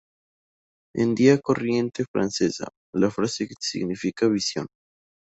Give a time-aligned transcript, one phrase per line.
[0.95, 4.65] En día corriente francesa, la frase significa "visión".